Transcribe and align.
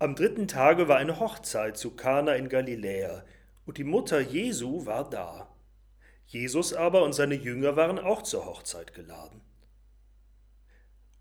Am 0.00 0.16
dritten 0.16 0.48
Tage 0.48 0.88
war 0.88 0.96
eine 0.96 1.20
Hochzeit 1.20 1.76
zu 1.76 1.92
Kana 1.92 2.34
in 2.34 2.48
Galiläa, 2.48 3.24
und 3.64 3.78
die 3.78 3.84
Mutter 3.84 4.20
Jesu 4.20 4.86
war 4.86 5.08
da. 5.08 5.54
Jesus 6.26 6.74
aber 6.74 7.02
und 7.04 7.12
seine 7.12 7.36
Jünger 7.36 7.76
waren 7.76 7.98
auch 7.98 8.22
zur 8.22 8.44
Hochzeit 8.44 8.92
geladen. 8.92 9.40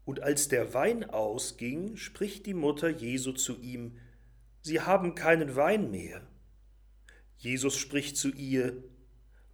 Und 0.05 0.21
als 0.21 0.47
der 0.47 0.73
Wein 0.73 1.09
ausging, 1.09 1.96
spricht 1.97 2.46
die 2.46 2.54
Mutter 2.54 2.89
Jesu 2.89 3.31
zu 3.31 3.62
ihm, 3.62 3.97
Sie 4.62 4.82
haben 4.82 5.14
keinen 5.14 5.55
Wein 5.55 5.92
mehr. 5.92 6.26
Jesus 7.38 7.78
spricht 7.78 8.18
zu 8.18 8.30
ihr, 8.30 8.84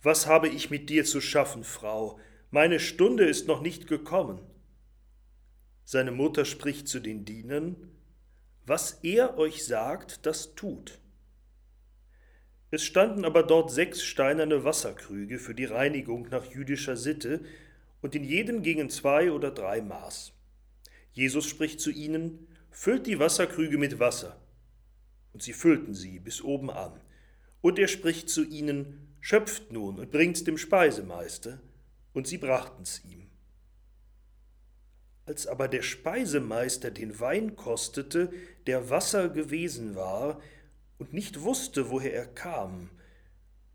Was 0.01 0.27
habe 0.27 0.47
ich 0.47 0.69
mit 0.69 0.89
dir 0.89 1.03
zu 1.03 1.19
schaffen, 1.19 1.63
Frau? 1.63 2.19
Meine 2.51 2.79
Stunde 2.79 3.25
ist 3.25 3.47
noch 3.47 3.61
nicht 3.61 3.87
gekommen. 3.87 4.39
Seine 5.83 6.11
Mutter 6.11 6.45
spricht 6.45 6.87
zu 6.87 6.99
den 6.99 7.25
Dienern, 7.25 7.98
Was 8.69 8.99
er 9.01 9.39
euch 9.39 9.65
sagt, 9.65 10.27
das 10.27 10.53
tut. 10.53 10.99
Es 12.69 12.83
standen 12.83 13.25
aber 13.25 13.41
dort 13.41 13.71
sechs 13.71 14.03
steinerne 14.03 14.63
Wasserkrüge 14.63 15.39
für 15.39 15.55
die 15.55 15.65
Reinigung 15.65 16.29
nach 16.29 16.45
jüdischer 16.45 16.95
Sitte, 16.95 17.43
und 18.01 18.13
in 18.13 18.23
jedem 18.23 18.61
gingen 18.61 18.91
zwei 18.91 19.31
oder 19.31 19.49
drei 19.49 19.81
Maß. 19.81 20.33
Jesus 21.13 21.47
spricht 21.47 21.81
zu 21.81 21.89
ihnen, 21.89 22.47
Füllt 22.69 23.07
die 23.07 23.17
Wasserkrüge 23.17 23.79
mit 23.79 23.97
Wasser. 23.97 24.39
Und 25.33 25.41
sie 25.41 25.53
füllten 25.53 25.95
sie 25.95 26.19
bis 26.19 26.43
oben 26.43 26.69
an. 26.69 27.01
Und 27.61 27.79
er 27.79 27.87
spricht 27.87 28.29
zu 28.29 28.43
ihnen, 28.43 29.15
Schöpft 29.19 29.71
nun 29.71 29.97
und 29.97 30.11
bringt's 30.11 30.43
dem 30.43 30.59
Speisemeister. 30.59 31.59
Und 32.13 32.27
sie 32.27 32.37
brachten's 32.37 33.01
ihm. 33.03 33.28
Als 35.29 35.45
aber 35.45 35.67
der 35.67 35.83
Speisemeister 35.83 36.89
den 36.89 37.19
Wein 37.19 37.55
kostete, 37.55 38.33
der 38.65 38.89
Wasser 38.89 39.29
gewesen 39.29 39.93
war, 39.93 40.41
und 40.97 41.13
nicht 41.13 41.41
wusste, 41.41 41.91
woher 41.91 42.15
er 42.15 42.25
kam, 42.25 42.89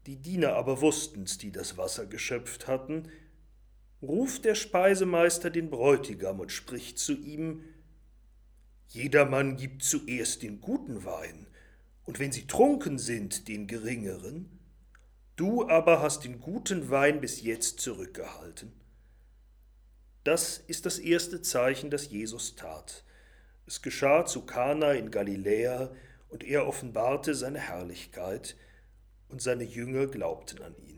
die 0.06 0.16
Diener 0.16 0.54
aber 0.54 0.80
wussten's, 0.80 1.38
die 1.38 1.52
das 1.52 1.78
Wasser 1.78 2.06
geschöpft 2.06 2.66
hatten, 2.66 3.08
ruft 4.02 4.44
der 4.44 4.56
Speisemeister 4.56 5.48
den 5.48 5.70
Bräutigam 5.70 6.40
und 6.40 6.50
spricht 6.50 6.98
zu 6.98 7.12
ihm, 7.12 7.62
Jedermann 8.88 9.56
gibt 9.56 9.84
zuerst 9.84 10.42
den 10.42 10.60
guten 10.60 11.04
Wein, 11.04 11.46
und 12.02 12.18
wenn 12.18 12.32
sie 12.32 12.48
trunken 12.48 12.98
sind, 12.98 13.46
den 13.46 13.68
geringeren, 13.68 14.58
du 15.36 15.68
aber 15.68 16.02
hast 16.02 16.24
den 16.24 16.40
guten 16.40 16.90
Wein 16.90 17.20
bis 17.20 17.42
jetzt 17.42 17.78
zurückgehalten. 17.78 18.72
Das 20.24 20.58
ist 20.66 20.86
das 20.86 20.98
erste 20.98 21.42
Zeichen, 21.42 21.90
das 21.90 22.10
Jesus 22.10 22.56
tat. 22.56 23.04
Es 23.66 23.82
geschah 23.82 24.24
zu 24.24 24.44
Kana 24.46 24.92
in 24.92 25.10
Galiläa, 25.10 25.94
und 26.30 26.42
er 26.42 26.66
offenbarte 26.66 27.34
seine 27.34 27.60
Herrlichkeit, 27.60 28.56
und 29.28 29.40
seine 29.40 29.64
Jünger 29.64 30.06
glaubten 30.06 30.62
an 30.62 30.74
ihn. 30.86 30.93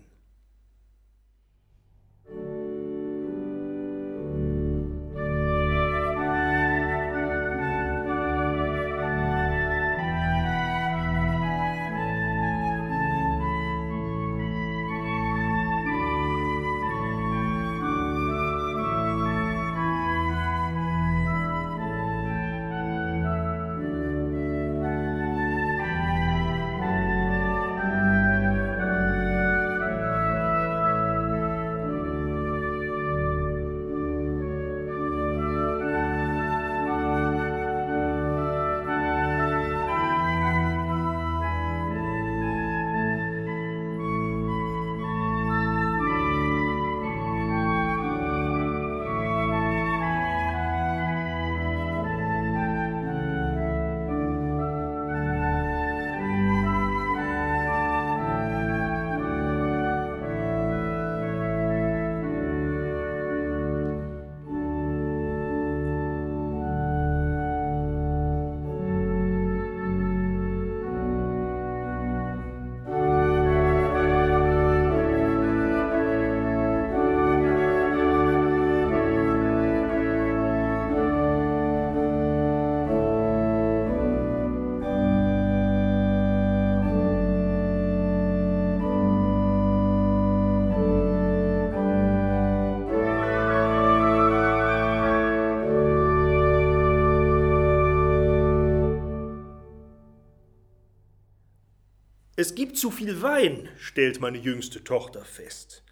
Es 102.39 102.55
gibt 102.55 102.77
zu 102.77 102.91
viel 102.91 103.23
Wein, 103.23 103.67
stellt 103.79 104.21
meine 104.21 104.37
jüngste 104.37 104.85
Tochter 104.85 105.25
fest. 105.25 105.83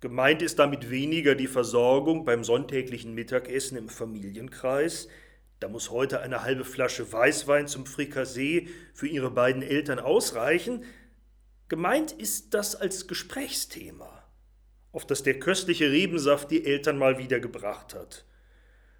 Gemeint 0.00 0.40
ist 0.40 0.58
damit 0.58 0.88
weniger 0.88 1.34
die 1.34 1.46
Versorgung 1.46 2.24
beim 2.24 2.42
sonntäglichen 2.42 3.14
Mittagessen 3.14 3.76
im 3.76 3.90
Familienkreis. 3.90 5.08
Da 5.60 5.68
muss 5.68 5.90
heute 5.90 6.22
eine 6.22 6.42
halbe 6.42 6.64
Flasche 6.64 7.12
Weißwein 7.12 7.68
zum 7.68 7.84
Frikassee 7.84 8.68
für 8.94 9.08
ihre 9.08 9.30
beiden 9.30 9.60
Eltern 9.60 9.98
ausreichen. 9.98 10.84
Gemeint 11.68 12.12
ist 12.12 12.54
das 12.54 12.74
als 12.74 13.06
Gesprächsthema, 13.06 14.26
auf 14.92 15.06
das 15.06 15.22
der 15.22 15.38
köstliche 15.38 15.90
Rebensaft 15.90 16.50
die 16.50 16.64
Eltern 16.64 16.96
mal 16.96 17.18
wieder 17.18 17.40
gebracht 17.40 17.92
hat. 17.94 18.24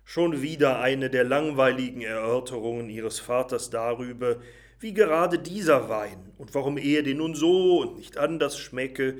Schon 0.05 0.43
wieder 0.43 0.81
eine 0.81 1.09
der 1.09 1.25
langweiligen 1.25 2.03
Erörterungen 2.03 2.91
ihres 2.91 3.21
Vaters 3.21 3.71
darüber, 3.71 4.39
wie 4.79 4.95
gerade 4.95 5.39
dieser 5.39 5.89
Wein 5.89 6.33
und 6.39 6.55
warum 6.55 6.77
er 6.79 7.03
dir 7.03 7.15
nun 7.15 7.35
so 7.35 7.81
und 7.81 7.97
nicht 7.97 8.19
anders 8.19 8.59
schmecke, 8.59 9.19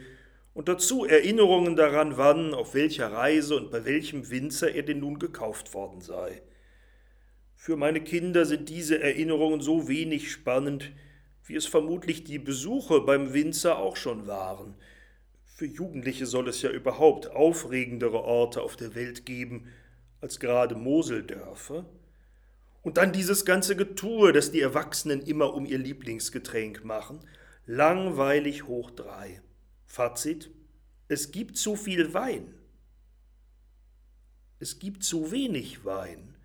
und 0.57 0.69
dazu 0.69 1.05
Erinnerungen 1.05 1.77
daran, 1.77 2.17
wann, 2.17 2.55
auf 2.55 2.73
welcher 2.73 3.13
Reise 3.13 3.57
und 3.57 3.71
bei 3.71 3.85
welchem 3.85 4.31
Winzer 4.31 4.75
er 4.75 4.85
denn 4.85 5.01
nun 5.01 5.19
gekauft 5.19 5.75
worden 5.75 6.01
sei. 6.01 6.41
Für 7.55 7.77
meine 7.77 8.01
Kinder 8.01 8.47
sind 8.47 8.71
diese 8.71 8.99
Erinnerungen 8.99 9.61
so 9.61 9.87
wenig 9.87 10.33
spannend, 10.33 10.93
wie 11.45 11.57
es 11.57 11.67
vermutlich 11.67 12.25
die 12.25 12.39
Besuche 12.39 13.03
beim 13.03 13.35
Winzer 13.35 13.79
auch 13.79 13.97
schon 13.97 14.27
waren. 14.27 14.77
Für 15.45 15.67
Jugendliche 15.67 16.25
soll 16.25 16.49
es 16.49 16.63
ja 16.63 16.71
überhaupt 16.71 17.31
aufregendere 17.31 18.23
Orte 18.25 18.63
auf 18.63 18.77
der 18.77 18.95
Welt 18.95 19.27
geben 19.27 19.69
als 20.23 20.41
gerade 20.41 20.75
Moseldörfer. 20.75 21.85
Und 22.87 22.99
dann 22.99 23.11
dieses 23.11 23.45
ganze 23.45 23.75
Getue, 23.75 24.33
das 24.33 24.53
die 24.53 24.61
Erwachsenen 24.61 25.21
immer 25.21 25.55
um 25.55 25.67
ihr 25.67 25.77
Lieblingsgetränk 25.77 26.85
machen. 26.85 27.19
Langweilig 27.67 28.69
hoch 28.69 28.93
drei. 28.93 29.43
Fazit: 29.87 30.53
Es 31.09 31.33
gibt 31.33 31.57
zu 31.57 31.75
viel 31.75 32.15
Wein. 32.15 32.55
Es 34.61 34.79
gibt 34.79 35.03
zu 35.03 35.33
wenig 35.33 35.85
Wein, 35.85 36.37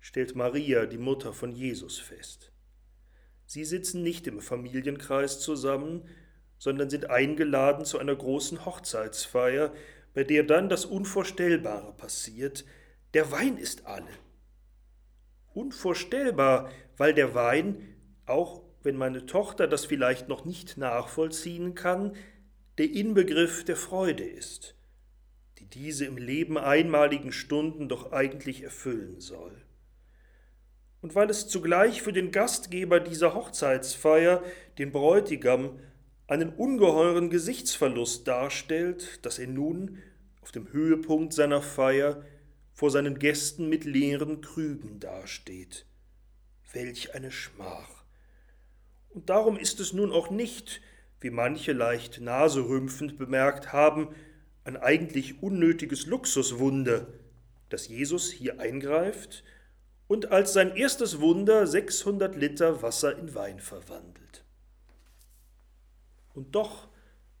stellt 0.00 0.36
Maria, 0.36 0.84
die 0.84 0.98
Mutter 0.98 1.32
von 1.32 1.50
Jesus, 1.50 1.98
fest. 1.98 2.52
Sie 3.46 3.64
sitzen 3.64 4.02
nicht 4.02 4.26
im 4.26 4.42
Familienkreis 4.42 5.40
zusammen, 5.40 6.06
sondern 6.58 6.90
sind 6.90 7.08
eingeladen 7.08 7.86
zu 7.86 7.98
einer 7.98 8.16
großen 8.16 8.66
Hochzeitsfeier, 8.66 9.72
bei 10.12 10.24
der 10.24 10.42
dann 10.42 10.68
das 10.68 10.84
Unvorstellbare 10.84 11.94
passiert. 11.94 12.66
Der 13.14 13.32
Wein 13.32 13.56
ist 13.56 13.86
alle 13.86 14.10
unvorstellbar, 15.54 16.70
weil 16.96 17.14
der 17.14 17.34
Wein, 17.34 17.96
auch 18.26 18.62
wenn 18.82 18.96
meine 18.96 19.26
Tochter 19.26 19.66
das 19.66 19.84
vielleicht 19.84 20.28
noch 20.28 20.44
nicht 20.44 20.76
nachvollziehen 20.76 21.74
kann, 21.74 22.14
der 22.78 22.90
Inbegriff 22.90 23.64
der 23.64 23.76
Freude 23.76 24.24
ist, 24.24 24.74
die 25.58 25.66
diese 25.66 26.06
im 26.06 26.16
Leben 26.16 26.56
einmaligen 26.56 27.32
Stunden 27.32 27.88
doch 27.88 28.12
eigentlich 28.12 28.62
erfüllen 28.62 29.20
soll. 29.20 29.62
und 31.02 31.14
weil 31.14 31.30
es 31.30 31.48
zugleich 31.48 32.02
für 32.02 32.12
den 32.12 32.30
Gastgeber 32.30 33.00
dieser 33.00 33.34
Hochzeitsfeier, 33.34 34.42
den 34.78 34.92
Bräutigam, 34.92 35.78
einen 36.26 36.50
ungeheuren 36.50 37.30
Gesichtsverlust 37.30 38.28
darstellt, 38.28 39.24
dass 39.24 39.38
er 39.38 39.48
nun 39.48 39.98
auf 40.42 40.52
dem 40.52 40.72
Höhepunkt 40.72 41.32
seiner 41.32 41.62
Feier 41.62 42.22
vor 42.80 42.90
seinen 42.90 43.18
Gästen 43.18 43.68
mit 43.68 43.84
leeren 43.84 44.40
Krügen 44.40 45.00
dasteht. 45.00 45.84
Welch 46.72 47.14
eine 47.14 47.30
Schmach! 47.30 48.04
Und 49.10 49.28
darum 49.28 49.58
ist 49.58 49.80
es 49.80 49.92
nun 49.92 50.10
auch 50.10 50.30
nicht, 50.30 50.80
wie 51.20 51.28
manche 51.28 51.74
leicht 51.74 52.22
naserümpfend 52.22 53.18
bemerkt 53.18 53.74
haben, 53.74 54.08
ein 54.64 54.78
eigentlich 54.78 55.42
unnötiges 55.42 56.06
Luxuswunder, 56.06 57.06
dass 57.68 57.86
Jesus 57.86 58.32
hier 58.32 58.60
eingreift 58.60 59.44
und 60.06 60.32
als 60.32 60.54
sein 60.54 60.74
erstes 60.74 61.20
Wunder 61.20 61.66
600 61.66 62.34
Liter 62.34 62.80
Wasser 62.80 63.18
in 63.18 63.34
Wein 63.34 63.60
verwandelt. 63.60 64.42
Und 66.32 66.54
doch 66.54 66.88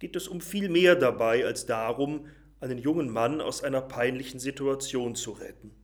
geht 0.00 0.16
es 0.16 0.28
um 0.28 0.42
viel 0.42 0.68
mehr 0.68 0.96
dabei 0.96 1.46
als 1.46 1.64
darum, 1.64 2.26
einen 2.60 2.78
jungen 2.78 3.10
Mann 3.10 3.40
aus 3.40 3.62
einer 3.64 3.80
peinlichen 3.80 4.38
Situation 4.38 5.14
zu 5.14 5.32
retten. 5.32 5.74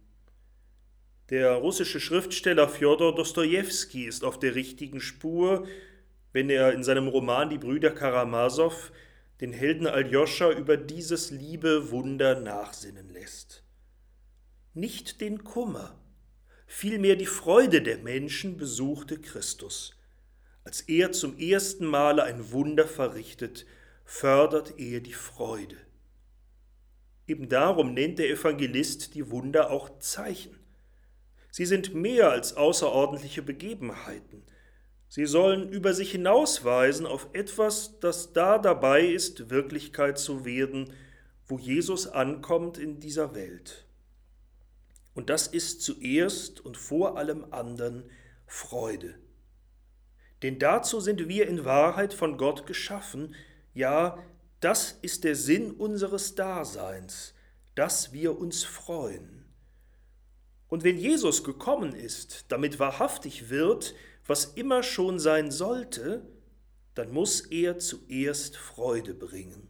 Der 1.31 1.55
russische 1.55 1.99
Schriftsteller 1.99 2.69
Fjodor 2.69 3.15
Dostojewski 3.15 4.05
ist 4.05 4.23
auf 4.23 4.39
der 4.39 4.55
richtigen 4.55 5.01
Spur, 5.01 5.67
wenn 6.33 6.51
er 6.51 6.73
in 6.73 6.85
seinem 6.85 7.09
Roman 7.09 7.51
Die 7.51 7.59
Brüder 7.59 7.91
Karamasow 7.91 8.93
den 9.41 9.53
Helden 9.53 9.87
Aljoscha 9.87 10.51
über 10.53 10.77
dieses 10.77 11.31
liebe 11.31 11.91
Wunder 11.91 12.41
nachsinnen 12.41 13.11
lässt. 13.11 13.65
Nicht 14.73 15.21
den 15.21 15.45
Kummer, 15.45 15.99
vielmehr 16.67 17.17
die 17.17 17.27
Freude 17.27 17.83
der 17.83 17.99
Menschen 17.99 18.57
besuchte 18.57 19.19
Christus. 19.19 19.99
Als 20.65 20.83
er 20.83 21.13
zum 21.13 21.39
ersten 21.39 21.87
Male 21.87 22.25
ein 22.25 22.53
Wunder 22.53 22.87
verrichtet, 22.87 23.67
fördert 24.05 24.79
er 24.79 25.01
die 25.01 25.13
Freude. 25.13 25.77
Eben 27.27 27.49
darum 27.49 27.95
nennt 27.95 28.19
der 28.19 28.31
Evangelist 28.31 29.15
die 29.15 29.31
Wunder 29.31 29.71
auch 29.71 29.99
Zeichen. 29.99 30.59
Sie 31.51 31.67
sind 31.67 31.95
mehr 31.95 32.31
als 32.31 32.57
außerordentliche 32.57 33.43
Begebenheiten. 33.43 34.45
Sie 35.09 35.27
sollen 35.27 35.71
über 35.71 35.95
sich 35.95 36.13
hinausweisen 36.13 37.07
auf 37.07 37.29
etwas, 37.33 37.99
das 38.01 38.33
da 38.33 38.59
dabei 38.59 39.07
ist, 39.07 39.51
Wirklichkeit 39.51 40.19
zu 40.19 40.45
werden, 40.45 40.93
wo 41.47 41.59
Jesus 41.59 42.09
ankommt 42.09 42.77
in 42.77 43.01
dieser 43.01 43.35
Welt. 43.35 43.87
Und 45.15 45.31
das 45.31 45.47
ist 45.47 45.81
zuerst 45.83 46.61
und 46.61 46.77
vor 46.77 47.17
allem 47.17 47.47
anderen 47.53 48.11
Freude. 48.47 49.15
Denn 50.43 50.59
dazu 50.59 51.01
sind 51.01 51.27
wir 51.29 51.49
in 51.49 51.65
Wahrheit 51.65 52.13
von 52.13 52.37
Gott 52.37 52.67
geschaffen, 52.67 53.35
ja, 53.73 54.19
das 54.67 54.99
ist 55.01 55.23
der 55.23 55.37
Sinn 55.37 55.71
unseres 55.71 56.35
Daseins, 56.35 57.35
dass 57.77 58.13
wir 58.13 58.37
uns 58.37 58.65
freuen. 58.65 59.45
Und 60.67 60.83
wenn 60.83 60.99
Jesus 60.99 61.45
gekommen 61.45 61.95
ist, 61.95 62.47
damit 62.49 62.81
wahrhaftig 62.81 63.49
wird, 63.49 63.95
was 64.27 64.45
immer 64.45 64.83
schon 64.83 65.21
sein 65.21 65.53
sollte, 65.53 66.27
dann 66.97 67.13
muss 67.13 67.43
er 67.43 67.79
zuerst 67.79 68.57
Freude 68.57 69.15
bringen. 69.15 69.69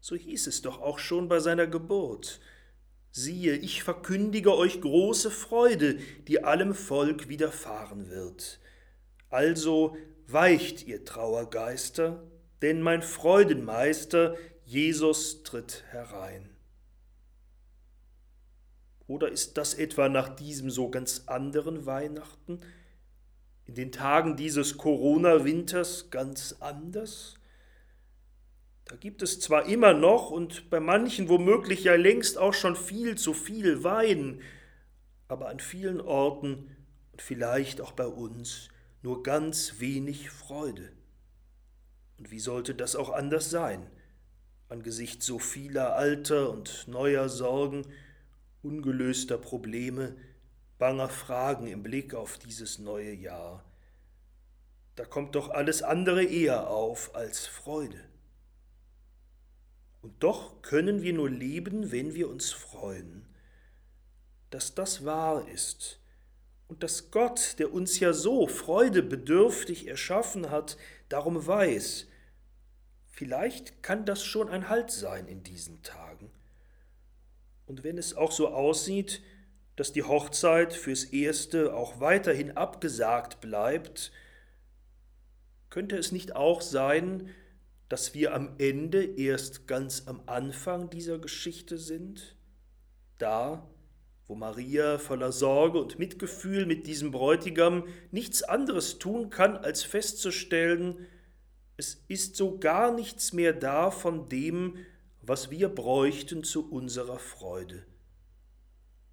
So 0.00 0.16
hieß 0.16 0.46
es 0.46 0.62
doch 0.62 0.80
auch 0.80 0.98
schon 0.98 1.28
bei 1.28 1.38
seiner 1.40 1.66
Geburt. 1.66 2.40
Siehe, 3.10 3.56
ich 3.56 3.82
verkündige 3.82 4.56
euch 4.56 4.80
große 4.80 5.30
Freude, 5.30 5.98
die 6.26 6.42
allem 6.42 6.74
Volk 6.74 7.28
widerfahren 7.28 8.08
wird. 8.08 8.60
Also 9.28 9.94
weicht 10.26 10.86
ihr 10.86 11.04
Trauergeister, 11.04 12.26
denn 12.62 12.82
mein 12.82 13.02
Freudenmeister 13.02 14.36
Jesus 14.64 15.42
tritt 15.42 15.84
herein. 15.90 16.48
Oder 19.06 19.28
ist 19.30 19.58
das 19.58 19.74
etwa 19.74 20.08
nach 20.08 20.28
diesem 20.28 20.70
so 20.70 20.88
ganz 20.88 21.24
anderen 21.26 21.84
Weihnachten, 21.84 22.60
in 23.64 23.74
den 23.74 23.90
Tagen 23.90 24.36
dieses 24.36 24.76
Corona-Winters 24.76 26.10
ganz 26.10 26.54
anders? 26.60 27.34
Da 28.84 28.94
gibt 28.94 29.22
es 29.22 29.40
zwar 29.40 29.66
immer 29.66 29.94
noch 29.94 30.30
und 30.30 30.70
bei 30.70 30.78
manchen 30.78 31.28
womöglich 31.28 31.84
ja 31.84 31.96
längst 31.96 32.38
auch 32.38 32.54
schon 32.54 32.76
viel 32.76 33.16
zu 33.16 33.34
viel 33.34 33.82
Wein, 33.82 34.40
aber 35.26 35.48
an 35.48 35.58
vielen 35.58 36.00
Orten 36.00 36.76
und 37.10 37.22
vielleicht 37.22 37.80
auch 37.80 37.92
bei 37.92 38.06
uns 38.06 38.68
nur 39.02 39.22
ganz 39.22 39.80
wenig 39.80 40.30
Freude. 40.30 40.92
Und 42.20 42.30
wie 42.30 42.38
sollte 42.38 42.74
das 42.74 42.96
auch 42.96 43.08
anders 43.08 43.48
sein, 43.48 43.90
angesichts 44.68 45.24
so 45.24 45.38
vieler 45.38 45.96
alter 45.96 46.50
und 46.50 46.86
neuer 46.86 47.30
Sorgen, 47.30 47.86
ungelöster 48.62 49.38
Probleme, 49.38 50.14
banger 50.76 51.08
Fragen 51.08 51.66
im 51.66 51.82
Blick 51.82 52.12
auf 52.12 52.36
dieses 52.36 52.78
neue 52.78 53.14
Jahr? 53.14 53.64
Da 54.96 55.06
kommt 55.06 55.34
doch 55.34 55.48
alles 55.48 55.82
andere 55.82 56.22
eher 56.22 56.68
auf 56.68 57.14
als 57.14 57.46
Freude. 57.46 58.04
Und 60.02 60.22
doch 60.22 60.60
können 60.60 61.00
wir 61.00 61.14
nur 61.14 61.30
leben, 61.30 61.90
wenn 61.90 62.12
wir 62.12 62.28
uns 62.28 62.52
freuen, 62.52 63.24
dass 64.50 64.74
das 64.74 65.06
wahr 65.06 65.48
ist 65.48 66.00
und 66.68 66.82
dass 66.82 67.10
Gott, 67.10 67.58
der 67.58 67.72
uns 67.72 67.98
ja 67.98 68.12
so 68.12 68.46
freudebedürftig 68.46 69.86
erschaffen 69.86 70.50
hat, 70.50 70.76
darum 71.08 71.46
weiß, 71.46 72.08
vielleicht 73.20 73.82
kann 73.82 74.06
das 74.06 74.24
schon 74.24 74.48
ein 74.48 74.70
Halt 74.70 74.90
sein 74.90 75.28
in 75.28 75.42
diesen 75.42 75.82
Tagen. 75.82 76.30
Und 77.66 77.84
wenn 77.84 77.98
es 77.98 78.16
auch 78.16 78.32
so 78.32 78.48
aussieht, 78.48 79.20
dass 79.76 79.92
die 79.92 80.04
Hochzeit 80.04 80.72
fürs 80.72 81.04
Erste 81.04 81.74
auch 81.74 82.00
weiterhin 82.00 82.56
abgesagt 82.56 83.42
bleibt, 83.42 84.10
könnte 85.68 85.98
es 85.98 86.12
nicht 86.12 86.34
auch 86.34 86.62
sein, 86.62 87.28
dass 87.90 88.14
wir 88.14 88.32
am 88.32 88.54
Ende 88.56 89.04
erst 89.04 89.66
ganz 89.66 90.04
am 90.06 90.22
Anfang 90.24 90.88
dieser 90.88 91.18
Geschichte 91.18 91.76
sind, 91.76 92.36
da, 93.18 93.68
wo 94.28 94.34
Maria 94.34 94.96
voller 94.96 95.32
Sorge 95.32 95.78
und 95.78 95.98
Mitgefühl 95.98 96.64
mit 96.64 96.86
diesem 96.86 97.10
Bräutigam 97.10 97.84
nichts 98.12 98.42
anderes 98.42 98.98
tun 98.98 99.28
kann, 99.28 99.58
als 99.58 99.82
festzustellen, 99.82 101.06
es 101.80 102.04
ist 102.08 102.36
so 102.36 102.58
gar 102.58 102.92
nichts 102.92 103.32
mehr 103.32 103.54
da 103.54 103.90
von 103.90 104.28
dem, 104.28 104.76
was 105.22 105.50
wir 105.50 105.70
bräuchten 105.70 106.44
zu 106.44 106.70
unserer 106.70 107.18
Freude. 107.18 107.86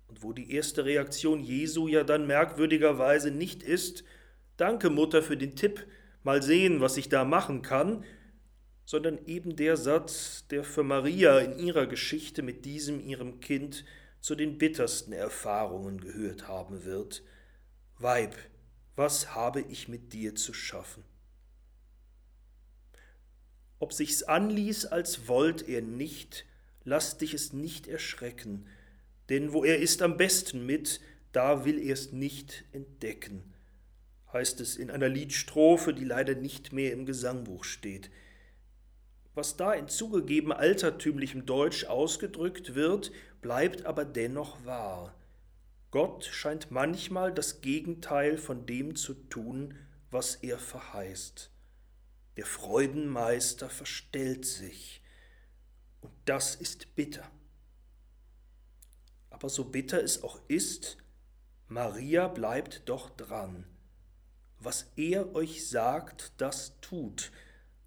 Und 0.10 0.22
wo 0.22 0.34
die 0.34 0.52
erste 0.52 0.84
Reaktion 0.84 1.42
Jesu 1.42 1.88
ja 1.88 2.04
dann 2.04 2.28
merkwürdigerweise 2.28 3.32
nicht 3.32 3.64
ist, 3.64 4.04
danke 4.58 4.90
Mutter 4.90 5.24
für 5.24 5.38
den 5.38 5.56
Tipp, 5.56 5.88
mal 6.24 6.44
sehen, 6.44 6.82
was 6.82 6.98
ich 6.98 7.08
da 7.08 7.24
machen 7.24 7.62
kann, 7.62 8.04
sondern 8.84 9.18
eben 9.28 9.56
der 9.56 9.78
Satz, 9.78 10.46
der 10.50 10.66
für 10.66 10.84
Maria 10.84 11.40
in 11.40 11.60
ihrer 11.60 11.88
Geschichte 11.88 12.42
mit 12.42 12.66
diesem 12.66 13.00
ihrem 13.00 13.40
Kind 13.40 13.86
zu 14.20 14.36
den 14.36 14.58
bittersten 14.58 15.14
Erfahrungen 15.14 16.02
gehört 16.02 16.50
haben 16.50 16.84
wird. 16.84 17.24
Weib, 17.98 18.36
was 18.98 19.34
habe 19.36 19.62
ich 19.62 19.88
mit 19.88 20.12
dir 20.12 20.36
zu 20.36 20.52
schaffen? 20.52 21.06
Ob 23.80 23.94
sich's 23.94 24.24
anließ, 24.24 24.86
als 24.86 25.28
wollt 25.28 25.68
er 25.68 25.82
nicht, 25.82 26.46
lass 26.84 27.18
dich 27.18 27.34
es 27.34 27.54
nicht 27.54 27.88
erschrecken, 27.88 28.66
denn 29.30 29.54
wo 29.54 29.64
er 29.64 29.80
ist 29.80 30.02
am 30.02 30.18
besten 30.18 30.66
mit, 30.66 31.02
da 31.32 31.66
will 31.66 31.80
er's 31.80 32.12
nicht 32.12 32.64
entdecken, 32.72 33.54
heißt 34.34 34.62
es 34.62 34.78
in 34.78 34.90
einer 34.90 35.10
Liedstrophe, 35.10 35.94
die 35.94 36.06
leider 36.06 36.36
nicht 36.36 36.74
mehr 36.74 36.94
im 36.94 37.06
Gesangbuch 37.06 37.64
steht. 37.64 38.10
Was 39.36 39.56
da 39.56 39.74
in 39.74 39.88
zugegeben 39.88 40.52
altertümlichem 40.52 41.46
Deutsch 41.46 41.86
ausgedrückt 41.86 42.74
wird, 42.74 43.12
bleibt 43.42 43.86
aber 43.86 44.04
dennoch 44.04 44.66
wahr. 44.66 45.14
Gott 45.92 46.26
scheint 46.26 46.72
manchmal 46.72 47.32
das 47.32 47.62
Gegenteil 47.62 48.38
von 48.38 48.66
dem 48.66 48.96
zu 48.96 49.14
tun, 49.14 49.76
was 50.10 50.36
er 50.36 50.58
verheißt. 50.58 51.52
Der 52.38 52.46
Freudenmeister 52.46 53.70
verstellt 53.70 54.46
sich, 54.46 55.02
und 56.02 56.14
das 56.26 56.56
ist 56.56 56.96
bitter. 56.96 57.30
Aber 59.30 59.50
so 59.50 59.66
bitter 59.66 60.02
es 60.02 60.24
auch 60.24 60.40
ist, 60.48 60.98
Maria 61.68 62.28
bleibt 62.28 62.84
doch 62.86 63.10
dran. 63.10 63.66
Was 64.60 64.92
er 64.96 65.36
euch 65.36 65.68
sagt, 65.68 66.32
das 66.38 66.80
tut, 66.82 67.32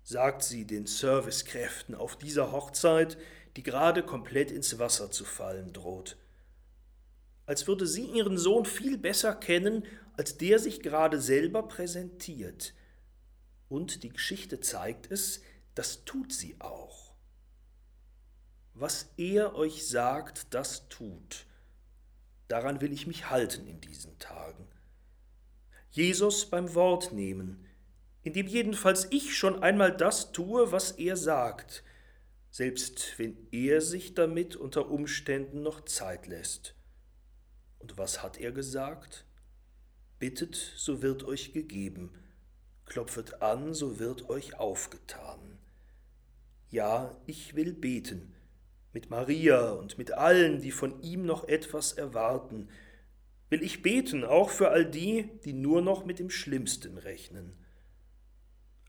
sagt 0.03 0.43
sie 0.43 0.67
den 0.67 0.87
Servicekräften 0.87 1.95
auf 1.95 2.17
dieser 2.17 2.53
Hochzeit, 2.53 3.19
die 3.57 3.63
gerade 3.63 4.03
komplett 4.03 4.51
ins 4.51 4.79
Wasser 4.79 5.11
zu 5.11 5.25
fallen 5.25 5.73
droht. 5.73 6.17
als 7.47 7.67
würde 7.67 7.85
sie 7.85 8.05
ihren 8.05 8.39
Sohn 8.39 8.65
viel 8.65 8.97
besser 8.97 9.35
kennen, 9.35 9.85
als 10.17 10.37
der 10.37 10.61
sich 10.61 10.83
gerade 10.83 11.21
selber 11.21 11.65
präsentiert. 11.67 12.75
Und 13.71 14.03
die 14.03 14.09
Geschichte 14.09 14.59
zeigt 14.59 15.13
es, 15.13 15.43
das 15.77 16.05
tut 16.05 16.33
sie 16.33 16.61
auch. 16.61 17.15
Was 18.75 19.13
er 19.17 19.55
euch 19.55 19.87
sagt, 19.87 20.53
das 20.53 20.89
tut. 20.89 21.47
Daran 22.49 22.81
will 22.81 22.93
ich 22.93 23.07
mich 23.07 23.31
halten 23.31 23.69
in 23.69 23.81
diesen 23.81 24.19
Tagen. 24.19 24.67
Jesus 25.91 26.51
beim 26.51 26.75
Wort 26.75 27.13
nehmen, 27.13 27.65
indem 28.23 28.49
jedenfalls 28.49 29.07
ich 29.13 29.37
schon 29.37 29.63
einmal 29.63 29.97
das 29.97 30.33
tue, 30.33 30.73
was 30.73 30.91
er 30.91 31.17
sagt, 31.17 31.85
selbst 32.51 33.21
wenn 33.21 33.37
er 33.53 33.81
sich 33.81 34.15
damit 34.15 34.57
unter 34.57 34.91
Umständen 34.91 35.63
noch 35.63 35.85
Zeit 35.85 36.27
lässt. 36.27 36.75
Und 37.79 37.99
was 37.99 38.21
hat 38.21 38.37
er 38.37 38.51
gesagt? 38.51 39.27
Bittet, 40.19 40.57
so 40.57 41.03
wird 41.03 41.23
euch 41.23 41.53
gegeben, 41.53 42.13
klopfet 42.91 43.41
an, 43.41 43.73
so 43.73 43.99
wird 43.99 44.29
euch 44.29 44.59
aufgetan. 44.59 45.39
Ja, 46.71 47.17
ich 47.25 47.55
will 47.55 47.73
beten, 47.73 48.35
mit 48.93 49.11
Maria 49.11 49.71
und 49.71 49.97
mit 49.97 50.13
allen, 50.13 50.61
die 50.61 50.73
von 50.73 51.01
ihm 51.01 51.25
noch 51.25 51.49
etwas 51.49 51.93
erwarten, 51.93 52.69
will 53.49 53.63
ich 53.63 53.83
beten, 53.83 54.25
auch 54.25 54.51
für 54.51 54.71
all 54.71 54.85
die, 54.85 55.31
die 55.45 55.53
nur 55.53 55.83
noch 55.83 56.05
mit 56.05 56.19
dem 56.19 56.31
Schlimmsten 56.31 56.99
rechnen. 56.99 57.53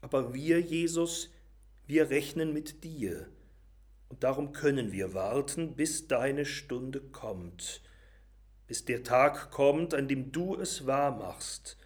Aber 0.02 0.34
wir, 0.34 0.60
Jesus, 0.60 1.30
wir 1.86 2.10
rechnen 2.10 2.54
mit 2.54 2.84
dir, 2.84 3.30
und 4.10 4.24
darum 4.24 4.52
können 4.52 4.92
wir 4.92 5.14
warten, 5.14 5.76
bis 5.76 6.08
deine 6.08 6.46
Stunde 6.46 7.02
kommt, 7.02 7.82
bis 8.66 8.84
der 8.84 9.04
Tag 9.04 9.52
kommt, 9.52 9.94
an 9.94 10.08
dem 10.08 10.32
du 10.32 10.56
es 10.56 10.88
wahr 10.88 11.16
machst, 11.16 11.78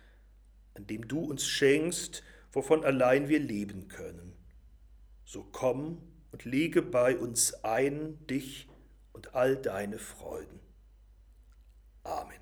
an 0.75 0.85
dem 0.87 1.07
du 1.07 1.19
uns 1.19 1.47
schenkst, 1.47 2.23
wovon 2.51 2.85
allein 2.85 3.27
wir 3.27 3.39
leben 3.39 3.87
können. 3.87 4.33
So 5.23 5.43
komm 5.43 6.01
und 6.31 6.45
lege 6.45 6.81
bei 6.81 7.17
uns 7.17 7.53
ein 7.63 8.25
dich 8.27 8.69
und 9.13 9.33
all 9.33 9.55
deine 9.57 9.97
Freuden. 9.97 10.59
Amen. 12.03 12.39